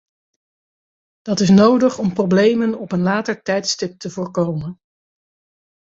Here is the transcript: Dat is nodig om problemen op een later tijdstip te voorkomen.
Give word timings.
Dat 1.21 1.39
is 1.39 1.49
nodig 1.49 1.97
om 1.97 2.13
problemen 2.13 2.79
op 2.79 2.91
een 2.91 3.01
later 3.01 3.41
tijdstip 3.41 3.99
te 3.99 4.09
voorkomen. 4.09 4.77